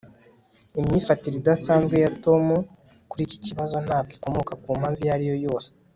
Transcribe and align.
imyifatire 0.79 1.35
idasanzwe 1.37 1.95
ya 2.03 2.11
tom 2.23 2.45
kuri 3.09 3.21
iki 3.27 3.37
kibazo 3.45 3.75
ntabwo 3.85 4.11
ikomoka 4.17 4.51
ku 4.61 4.67
mpamvu 4.79 4.99
iyo 5.03 5.11
ari 5.15 5.25
yo 5.31 5.37
yose 5.45 5.69